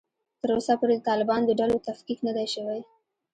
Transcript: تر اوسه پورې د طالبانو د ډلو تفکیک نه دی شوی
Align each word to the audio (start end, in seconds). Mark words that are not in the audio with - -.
تر 0.41 0.49
اوسه 0.55 0.73
پورې 0.79 0.95
د 0.97 1.01
طالبانو 1.09 1.47
د 1.47 1.51
ډلو 1.59 1.83
تفکیک 1.87 2.19
نه 2.27 2.31
دی 2.37 2.47
شوی 2.53 2.79